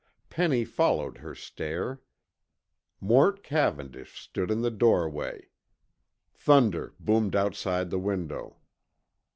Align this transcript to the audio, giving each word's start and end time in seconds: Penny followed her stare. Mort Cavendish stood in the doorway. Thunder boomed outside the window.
Penny 0.31 0.65
followed 0.65 1.19
her 1.19 1.35
stare. 1.35 2.01
Mort 2.99 3.43
Cavendish 3.43 4.19
stood 4.19 4.49
in 4.49 4.61
the 4.61 4.71
doorway. 4.71 5.49
Thunder 6.33 6.95
boomed 6.99 7.35
outside 7.35 7.91
the 7.91 7.99
window. 7.99 8.57